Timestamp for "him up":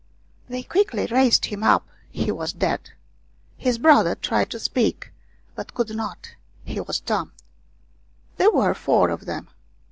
1.45-1.87